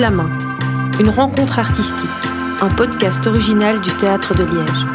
[0.00, 0.30] la main,
[0.98, 2.08] une rencontre artistique,
[2.62, 4.86] un podcast original du Théâtre de Liège.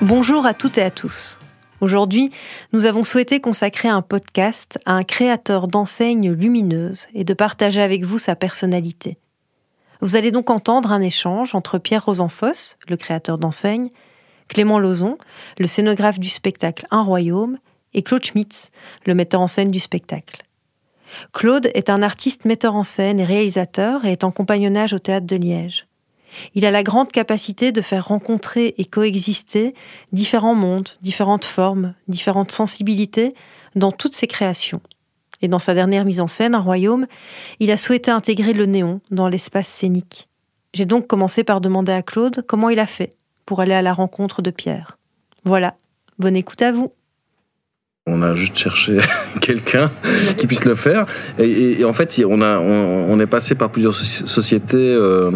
[0.00, 1.38] Bonjour à toutes et à tous.
[1.80, 2.32] Aujourd'hui,
[2.72, 8.02] nous avons souhaité consacrer un podcast à un créateur d'enseignes lumineuses et de partager avec
[8.02, 9.18] vous sa personnalité.
[10.00, 13.90] Vous allez donc entendre un échange entre Pierre Rosanfoss, le créateur d'enseignes,
[14.48, 15.18] Clément Lozon,
[15.58, 17.58] le scénographe du spectacle Un Royaume,
[17.94, 18.70] et Claude Schmitz,
[19.06, 20.42] le metteur en scène du spectacle.
[21.32, 25.26] Claude est un artiste metteur en scène et réalisateur et est en compagnonnage au théâtre
[25.26, 25.86] de Liège.
[26.54, 29.74] Il a la grande capacité de faire rencontrer et coexister
[30.12, 33.32] différents mondes, différentes formes, différentes sensibilités
[33.74, 34.82] dans toutes ses créations.
[35.40, 37.06] Et dans sa dernière mise en scène, Un royaume,
[37.60, 40.26] il a souhaité intégrer le néon dans l'espace scénique.
[40.74, 43.10] J'ai donc commencé par demander à Claude comment il a fait
[43.48, 44.98] pour aller à la rencontre de Pierre.
[45.42, 45.72] Voilà,
[46.18, 46.88] bonne écoute à vous.
[48.06, 48.98] On a juste cherché
[49.40, 49.90] quelqu'un
[50.36, 51.06] qui puisse le faire.
[51.38, 54.76] Et, en fait, on a, on, est passé par plusieurs sociétés.
[54.76, 55.30] Euh,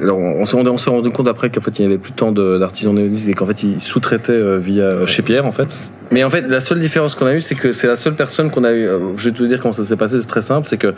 [0.00, 3.30] alors, on, s'est rendu compte après qu'en fait, il n'y avait plus tant d'artisans néolithiques
[3.30, 5.68] et qu'en fait, ils sous-traitaient euh, via chez Pierre, en fait.
[6.12, 8.52] Mais en fait, la seule différence qu'on a eue, c'est que c'est la seule personne
[8.52, 8.86] qu'on a eu.
[8.86, 10.20] Euh, je vais te dire comment ça s'est passé.
[10.20, 10.68] C'est très simple.
[10.68, 10.94] C'est que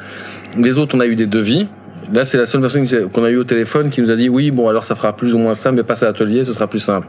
[0.58, 1.68] les autres, on a eu des devis.
[2.12, 4.50] Là, c'est la seule personne qu'on a eu au téléphone qui nous a dit oui,
[4.50, 6.78] bon, alors ça fera plus ou moins ça, mais passe à l'atelier, ce sera plus
[6.78, 7.06] simple.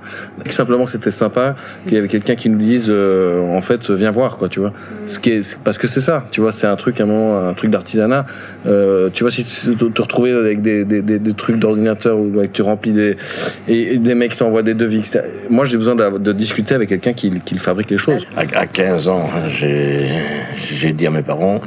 [0.50, 4.38] Simplement c'était sympa qu'il y avait quelqu'un qui nous dise euh, en fait, viens voir,
[4.38, 4.74] quoi, tu vois.
[5.06, 7.54] Ce qui est, parce que c'est ça, tu vois, c'est un truc, un moment, un
[7.54, 8.26] truc d'artisanat.
[8.68, 12.62] Euh, tu vois, si tu te retrouver avec des, des, des, trucs d'ordinateur où tu
[12.62, 13.18] remplis des
[13.68, 15.22] et, des mecs t'envoient des devis, etc.
[15.50, 18.26] Moi, j'ai besoin de, discuter avec quelqu'un qui, qui fabrique les choses.
[18.36, 20.08] À, à 15 ans, j'ai
[20.56, 21.62] j'ai dit à mes parents,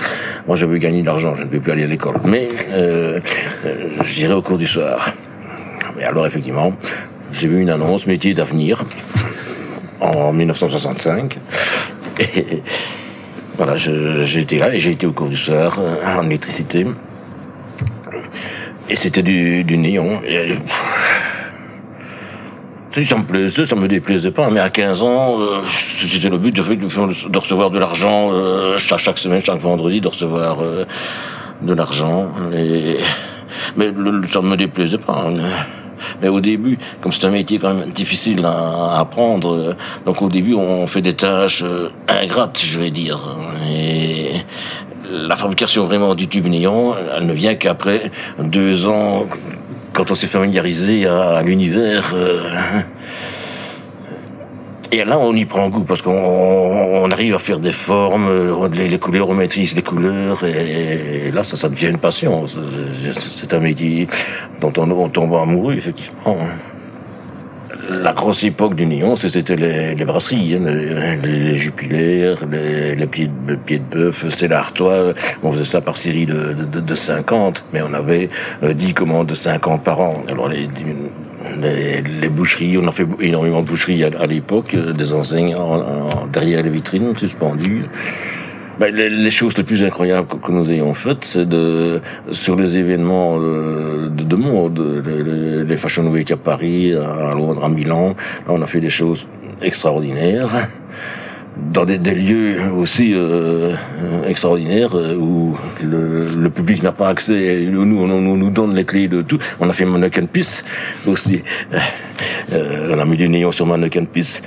[0.46, 3.20] moi, je veux gagner de l'argent, je ne peux plus aller à l'école, mais euh,
[3.64, 5.10] je dirais au cours du soir.
[6.02, 6.72] Alors effectivement,
[7.32, 8.84] j'ai vu une annonce métier d'avenir
[10.00, 11.38] en 1965.
[12.20, 12.62] Et
[13.56, 16.86] voilà, j'ai été là et j'ai été au cours du soir euh, en électricité.
[18.88, 20.20] Et c'était du, du néon.
[20.26, 20.56] Et,
[23.04, 25.62] ça me plaisait, ça me déplaisait pas, mais à 15 ans, euh,
[26.08, 28.30] c'était le but de, de, recevoir de l'argent
[28.76, 30.58] chaque, chaque, semaine, chaque vendredi, de recevoir
[31.62, 32.28] de l'argent.
[32.54, 32.98] Et
[33.76, 35.26] mais le, ça me déplaisait pas.
[35.26, 35.34] Hein.
[36.20, 40.54] Mais au début, comme c'est un métier quand même difficile à, apprendre, donc au début
[40.54, 43.36] on fait des tâches euh, ingrates, je vais dire.
[43.68, 44.32] Et
[45.10, 49.26] la fabrication vraiment du tube néon, elle ne vient qu'après deux ans,
[49.92, 52.14] quand on s'est familiarisé à, l'univers.
[54.92, 58.98] Euh, et là, on y prend goût parce qu'on arrive à faire des formes, les,
[58.98, 62.44] couleurs, on maîtrise les couleurs, et, là, ça, ça devient une passion.
[62.46, 64.08] C'est un métier
[64.60, 66.36] dont on, tombe amoureux, effectivement.
[67.90, 73.06] La grosse époque du néon, c'était les, les, brasseries, hein, les, les, jupilaires, les, les,
[73.06, 75.12] pieds de, pieds de bœuf, c'était l'artois.
[75.42, 78.30] On faisait ça par série de, de, de 50, mais on avait
[78.62, 80.22] 10 euh, commandes de 50 par an.
[80.30, 80.66] Alors les,
[81.60, 86.26] les, les, boucheries, on a fait énormément de boucheries à, l'époque, euh, des enseignes en,
[86.32, 87.84] derrière les vitrines suspendues.
[88.80, 92.00] Ben, les, choses les plus incroyables que, nous ayons faites, c'est de
[92.32, 97.62] sur les événements euh, de, de monde, les, les, Fashion Week à Paris, à Londres,
[97.64, 98.16] à Milan.
[98.46, 99.28] Là, on a fait des choses
[99.62, 100.68] extraordinaires
[101.56, 103.76] dans des, des, lieux aussi euh,
[104.26, 107.66] extraordinaires euh, où le, le public n'a pas accès.
[107.70, 109.38] Nous, on, nous donne les clés de tout.
[109.60, 110.64] On a fait Mannequin Peace
[111.06, 111.42] aussi.
[112.52, 114.42] Euh, on a mis du néon sur Mannequin Peace.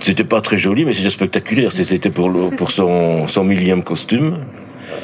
[0.00, 1.72] C'était pas très joli, mais c'était spectaculaire.
[1.72, 4.38] C'était pour, pour son, son millième costume.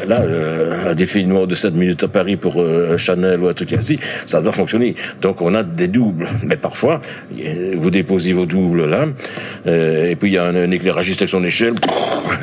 [0.06, 3.72] Là, euh, un défilement de 7 minutes à Paris pour euh, Chanel ou un truc
[3.72, 4.94] ainsi, ça doit fonctionner.
[5.20, 6.28] Donc on a des doubles.
[6.44, 7.00] Mais parfois,
[7.76, 9.06] vous déposez vos doubles là,
[9.66, 11.74] euh, et puis il y a un, éclairagiste avec son échelle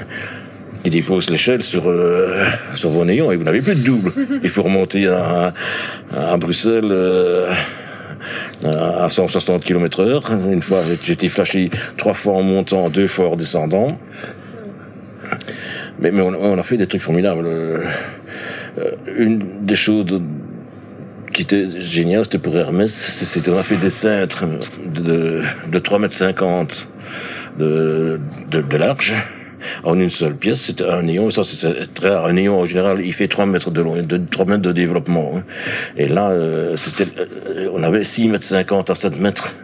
[0.83, 4.11] qui dépose l'échelle sur euh, sur vos néons et vous n'avez plus de double.
[4.43, 5.53] Il faut remonter à,
[6.15, 6.91] à Bruxelles.
[6.91, 7.53] Euh,
[8.77, 10.31] à 160 km heure.
[10.31, 13.97] Une fois, j'étais flashé trois fois en montant, deux fois en descendant.
[15.99, 17.45] Mais, mais on, a fait des trucs formidables.
[17.45, 17.83] Euh,
[19.15, 20.21] une des choses
[21.33, 24.45] qui était géniale, c'était pour Hermès, c'était on a fait des cintres
[24.85, 26.89] de, de 3 mètres 50
[27.59, 28.19] de,
[28.49, 29.13] de, de large
[29.83, 30.61] en une seule pièce.
[30.61, 32.25] C'était un néon, ça c'est très rare.
[32.25, 35.33] Un néon en général, il fait 3 mètres de long, de 3 mètres de développement.
[35.35, 35.43] Hein.
[35.97, 39.55] Et là, euh, c'était, euh, on avait 6 mètres 50 à 7 mètres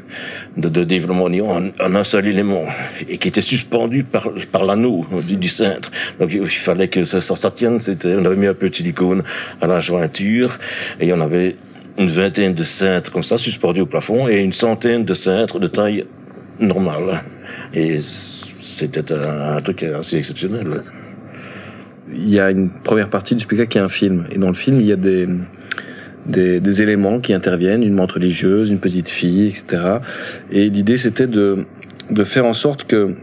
[0.57, 2.63] de, développement néon en, un seul élément
[3.09, 5.91] et qui était suspendu par, par l'anneau du, du, cintre.
[6.19, 7.79] Donc il fallait que ça, ça, tienne.
[7.79, 9.23] C'était, on avait mis un peu de silicone
[9.61, 10.57] à la jointure
[10.99, 11.55] et on avait
[11.97, 15.67] une vingtaine de cintres comme ça suspendus au plafond et une centaine de cintres de
[15.67, 16.05] taille
[16.59, 17.23] normale.
[17.73, 17.97] Et
[18.75, 20.67] c'était un, truc assez exceptionnel.
[22.13, 24.25] Il y a une première partie du spectacle qui est un film.
[24.31, 25.27] Et dans le film, il y a des,
[26.25, 29.99] des, des éléments qui interviennent, une montre religieuse, une petite fille, etc.
[30.51, 31.65] Et l'idée, c'était de,
[32.11, 33.15] de faire en sorte que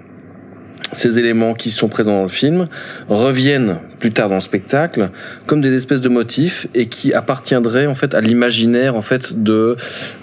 [0.92, 2.68] ces éléments qui sont présents dans le film
[3.08, 5.10] reviennent plus tard dans le spectacle
[5.46, 9.76] comme des espèces de motifs et qui appartiendraient en fait à l'imaginaire en fait de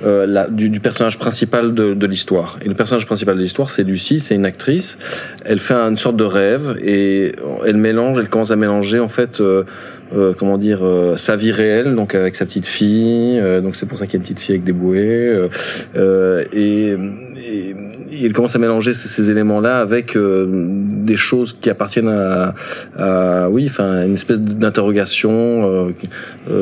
[0.04, 2.60] euh, la, du, du, personnage principal de, de l'histoire.
[2.62, 4.98] Et le personnage principal de l'histoire, c'est Lucie, c'est une actrice.
[5.46, 9.42] Elle fait une sorte de rêve et elle mélange, elle commence à mélanger en fait.
[9.42, 9.64] Euh,
[10.12, 13.86] euh, comment dire euh, sa vie réelle donc avec sa petite fille euh, donc c'est
[13.86, 15.48] pour ça qu'il y a une petite fille avec des bouées
[16.52, 16.96] et,
[17.38, 17.76] et,
[18.20, 22.56] il commence à mélanger ces, ces éléments là avec des choses qui appartiennent à,
[22.98, 25.94] à oui enfin une espèce d'interrogation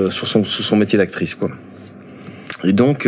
[0.09, 1.50] sur son sur son métier d'actrice quoi.
[2.63, 3.07] Et donc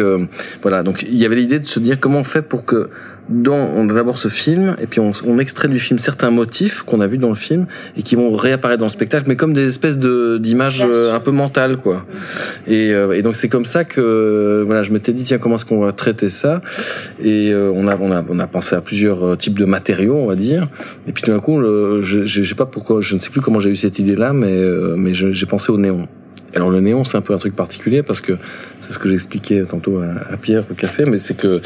[0.61, 0.83] voilà.
[0.83, 2.89] Donc il y avait l'idée de se dire comment on fait pour que
[3.29, 6.81] dans, on a d'abord ce film, et puis on, on, extrait du film certains motifs
[6.81, 9.53] qu'on a vus dans le film, et qui vont réapparaître dans le spectacle, mais comme
[9.53, 12.05] des espèces de d'images euh, un peu mentales, quoi.
[12.67, 15.65] Et, euh, et donc c'est comme ça que voilà, je m'étais dit tiens comment est-ce
[15.65, 16.61] qu'on va traiter ça,
[17.23, 20.25] et euh, on a on a on a pensé à plusieurs types de matériaux, on
[20.25, 20.67] va dire,
[21.07, 23.59] et puis tout d'un coup, je, je, sais pas pourquoi, je ne sais plus comment
[23.59, 24.57] j'ai eu cette idée-là, mais
[24.97, 26.07] mais j'ai pensé au néon.
[26.55, 28.37] Alors le néon, c'est un peu un truc particulier parce que
[28.79, 31.61] c'est ce que j'expliquais tantôt à, Pierre au café, mais c'est que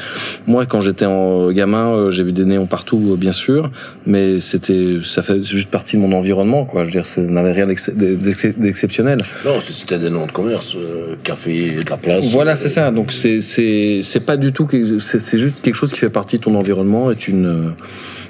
[0.47, 3.71] moi, quand j'étais en gamin, euh, j'ai vu des néons partout, euh, bien sûr,
[4.05, 6.81] mais c'était, ça fait juste partie de mon environnement, quoi.
[6.81, 9.19] Je veux dire, ça n'avait rien d'exceptionnel.
[9.45, 12.31] Non, c'était des noms de commerce, euh, café, de la place.
[12.31, 12.91] Voilà, c'est ça.
[12.91, 14.67] Donc c'est c'est c'est pas du tout,
[14.99, 17.69] c'est juste quelque chose qui fait partie de ton environnement et tu ne,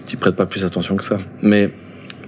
[0.06, 1.18] tu prêtes pas plus attention que ça.
[1.42, 1.72] Mais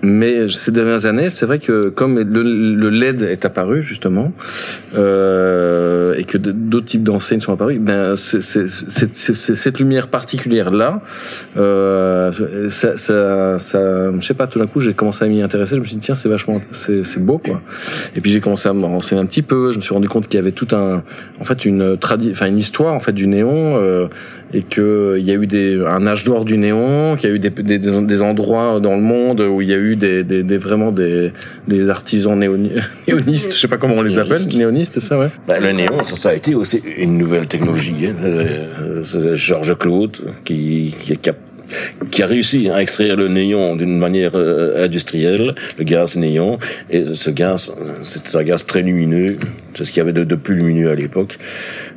[0.05, 4.31] mais ces dernières années, c'est vrai que comme le, le, LED est apparu justement
[4.95, 11.01] euh, et que d'autres types d'enseignes sont apparus, ben c'est cette lumière particulière là,
[11.57, 12.31] euh,
[12.69, 15.75] ça, ça, ça, je sais pas, tout d'un coup j'ai commencé à m'y intéresser.
[15.75, 17.61] Je me suis dit tiens c'est vachement, c'est beau quoi.
[18.15, 19.71] Et puis j'ai commencé à me renseigner un petit peu.
[19.71, 21.03] Je me suis rendu compte qu'il y avait tout un,
[21.39, 23.77] en fait une enfin une histoire en fait du néon.
[23.77, 24.07] Euh,
[24.53, 27.35] et que il y a eu des, un âge d'or du néon, qu'il y a
[27.35, 30.43] eu des, des, des, endroits dans le monde où il y a eu des, des,
[30.43, 31.31] des vraiment des,
[31.67, 32.37] des artisans
[33.07, 35.29] néonistes, je sais pas comment on les appelle, néonistes, c'est ça, ouais.
[35.47, 38.07] Bah, le néon, ça, a été aussi une nouvelle technologie.
[38.07, 38.15] Hein.
[38.23, 41.33] Euh, c'est Georges Claude qui, qui, a
[42.11, 46.59] qui a réussi à extraire le néon d'une manière euh, industrielle, le gaz néon,
[46.89, 49.37] et ce gaz, c'est un gaz très lumineux,
[49.73, 51.37] c'est ce qu'il y avait de, de, plus lumineux à l'époque.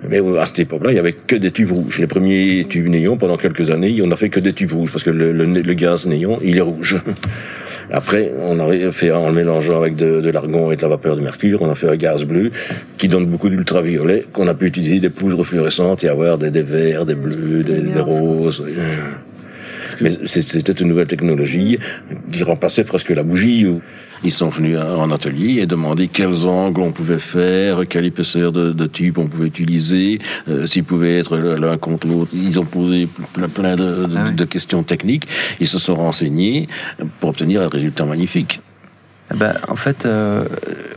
[0.09, 1.99] Mais à cette époque-là, il y avait que des tubes rouges.
[1.99, 5.05] Les premiers tubes néon, pendant quelques années, on a fait que des tubes rouges, parce
[5.05, 7.01] que le, le, le gaz néon, il est rouge.
[7.91, 11.23] Après, on a fait, en mélangeant avec de, de l'argon et de la vapeur de
[11.23, 12.51] mercure, on a fait un gaz bleu
[12.99, 16.63] qui donne beaucoup d'ultraviolet, qu'on a pu utiliser des poudres fluorescentes et avoir des, des
[16.63, 18.65] verts, des bleus, des, des roses.
[20.01, 21.79] Mais c'était une nouvelle technologie
[22.31, 23.67] qui remplaçait presque la bougie.
[24.25, 28.73] Ils sont venus en atelier et demandé quels angles on pouvait faire, quelle épaisseur de,
[28.73, 30.19] de tube on pouvait utiliser,
[30.49, 32.31] euh, s'ils pouvaient être l'un contre l'autre.
[32.35, 35.29] Ils ont posé plein, plein de, de, ah de questions techniques.
[35.61, 36.69] Ils se sont renseignés
[37.21, 38.61] pour obtenir un résultat magnifique.
[39.35, 40.45] Ben, en fait, euh,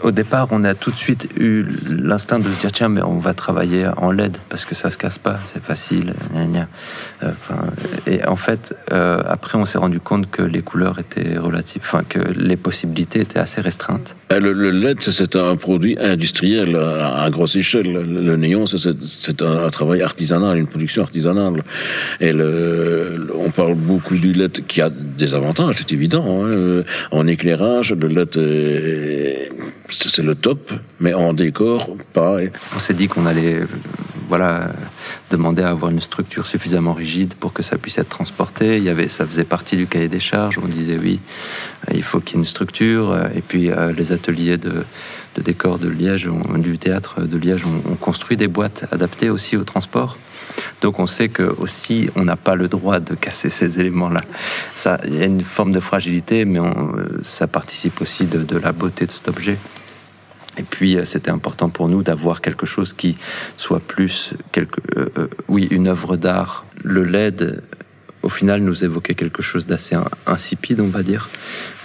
[0.04, 3.20] au départ, on a tout de suite eu l'instinct de se dire tiens, mais on
[3.20, 6.14] va travailler en LED parce que ça se casse pas, c'est facile.
[6.36, 6.66] Euh,
[8.08, 12.04] et en fait, euh, après, on s'est rendu compte que les couleurs étaient relatives, enfin
[12.08, 14.16] que les possibilités étaient assez restreintes.
[14.32, 17.92] Euh, le, le LED, c'est un produit industriel à, grosse échelle.
[17.92, 21.64] Le, néon, c'est un, travail artisanal, une production artisanale.
[22.20, 26.46] Et on parle beaucoup du LED qui a des avantages, c'est évident.
[26.46, 26.84] Hein.
[27.12, 28.21] En éclairage, le LED
[29.90, 32.38] c'est le top, mais en décor, pas.
[32.76, 33.62] On s'est dit qu'on allait,
[34.30, 34.72] voilà,
[35.30, 38.78] demander à avoir une structure suffisamment rigide pour que ça puisse être transporté.
[38.78, 40.60] Il y avait, ça faisait partie du cahier des charges.
[40.64, 41.20] On disait oui,
[41.90, 43.18] euh, il faut qu'il y ait une structure.
[43.36, 44.84] Et puis euh, les ateliers de,
[45.36, 49.64] de décor de Liège, du théâtre de Liège, ont construit des boîtes adaptées aussi au
[49.64, 50.18] transport.
[50.82, 54.22] Donc on sait que aussi on n'a pas le droit de casser ces éléments-là.
[54.70, 58.58] Ça, il y a une forme de fragilité, mais on, ça participe aussi de, de,
[58.58, 59.58] la beauté de cet objet.
[60.58, 63.18] Et puis euh, c'était important pour nous d'avoir quelque chose qui
[63.58, 66.66] soit plus, quelque, euh, euh, oui, une œuvre d'art.
[66.84, 67.64] Le LED
[68.24, 71.30] au final nous évoquait quelque chose d'assez insipide, on va dire,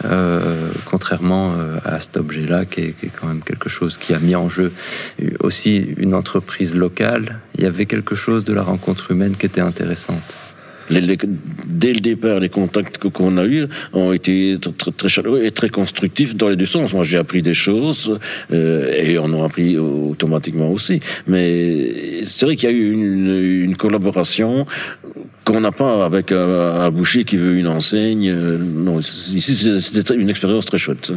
[0.05, 4.35] euh, contrairement euh, à cet objet-là qui est, quand même quelque chose qui a mis
[4.35, 4.73] en jeu
[5.41, 7.41] aussi une entreprise locale.
[7.55, 10.35] Il y avait quelque chose de la rencontre humaine qui était intéressante.
[10.91, 14.57] Dès le départ, les contacts qu'on a eus ont été
[14.97, 16.93] très, chaleureux et très constructifs dans les deux sens.
[16.93, 18.19] Moi, j'ai appris des choses
[18.53, 21.01] euh, et on a appris automatiquement aussi.
[21.27, 24.67] Mais c'est vrai qu'il y a eu une collaboration
[25.47, 28.33] qu'on n'a pas avec un, boucher qui veut une enseigne.
[28.33, 31.13] non, ici c'était une expérience très chouette.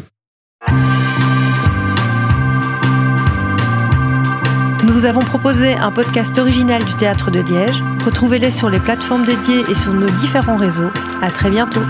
[4.86, 7.84] Nous vous avons proposé un podcast original du Théâtre de Liège.
[8.06, 10.90] Retrouvez-les sur les plateformes dédiées et sur nos différents réseaux.
[11.22, 11.82] À très bientôt.